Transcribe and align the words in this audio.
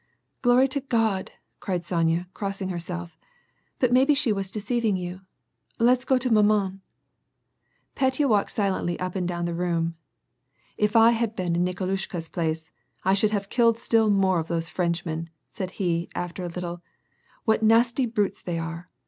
"Glory 0.41 0.67
to 0.69 0.79
God!" 0.81 1.29
cried 1.59 1.85
Sonya, 1.85 2.27
crossing 2.33 2.69
herself. 2.69 3.19
"But 3.77 3.91
maybe 3.91 4.15
she 4.15 4.33
was 4.33 4.49
deceiving 4.49 4.97
you. 4.97 5.21
Let 5.77 5.99
us 5.99 6.05
go 6.05 6.17
to 6.17 6.33
maman 6.33 6.81
/" 7.31 7.55
Petya 7.95 8.27
walked 8.27 8.49
silently 8.49 8.99
up 8.99 9.13
and 9.15 9.27
down 9.27 9.45
the 9.45 9.53
room." 9.53 9.93
If 10.79 10.95
I 10.95 11.11
had 11.11 11.35
been 11.35 11.55
in 11.55 11.63
Nikolushka's 11.63 12.29
place, 12.29 12.71
I 13.05 13.13
should 13.13 13.29
have 13.29 13.49
killed 13.49 13.77
still 13.77 14.09
more 14.09 14.39
of 14.39 14.47
those 14.47 14.69
Frenchmen," 14.69 15.29
said 15.51 15.69
he, 15.77 16.09
after 16.15 16.43
a 16.43 16.47
little; 16.49 16.81
"what 17.45 17.61
nasty 17.61 18.07
brutes 18.07 18.41
they 18.41 18.57
are 18.57 18.87